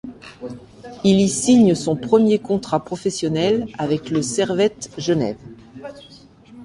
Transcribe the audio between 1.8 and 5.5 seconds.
premier contrat professionnel avec le Servette Genève.